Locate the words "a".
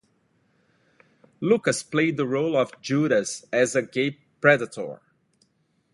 3.75-3.83